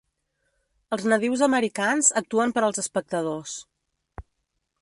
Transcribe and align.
Els 0.97 1.05
nadius 1.11 1.43
americans 1.49 2.11
actuen 2.23 2.57
per 2.57 2.65
als 2.69 2.83
espectadors 2.85 3.55